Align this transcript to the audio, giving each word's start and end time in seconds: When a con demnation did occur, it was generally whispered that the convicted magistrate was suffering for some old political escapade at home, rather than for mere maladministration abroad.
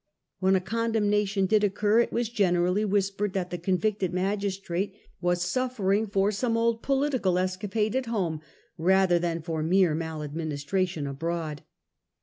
When 0.39 0.55
a 0.55 0.61
con 0.61 0.93
demnation 0.93 1.47
did 1.47 1.63
occur, 1.63 1.99
it 1.99 2.11
was 2.11 2.27
generally 2.27 2.83
whispered 2.83 3.33
that 3.33 3.51
the 3.51 3.59
convicted 3.59 4.11
magistrate 4.11 4.95
was 5.21 5.43
suffering 5.43 6.07
for 6.07 6.31
some 6.31 6.57
old 6.57 6.81
political 6.81 7.37
escapade 7.37 7.95
at 7.95 8.07
home, 8.07 8.41
rather 8.79 9.19
than 9.19 9.43
for 9.43 9.61
mere 9.61 9.93
maladministration 9.93 11.05
abroad. 11.05 11.61